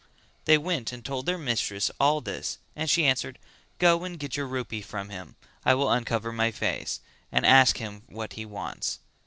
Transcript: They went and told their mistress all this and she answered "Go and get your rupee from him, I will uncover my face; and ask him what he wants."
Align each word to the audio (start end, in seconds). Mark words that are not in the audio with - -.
They 0.45 0.57
went 0.57 0.91
and 0.91 1.05
told 1.05 1.27
their 1.27 1.37
mistress 1.37 1.91
all 1.99 2.21
this 2.21 2.57
and 2.75 2.89
she 2.89 3.05
answered 3.05 3.37
"Go 3.77 4.03
and 4.03 4.17
get 4.17 4.35
your 4.35 4.47
rupee 4.47 4.81
from 4.81 5.09
him, 5.09 5.35
I 5.63 5.75
will 5.75 5.91
uncover 5.91 6.31
my 6.33 6.49
face; 6.49 7.01
and 7.31 7.45
ask 7.45 7.77
him 7.77 8.01
what 8.07 8.33
he 8.33 8.43
wants." 8.43 8.97